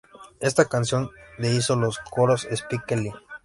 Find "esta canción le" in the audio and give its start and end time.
0.47-1.51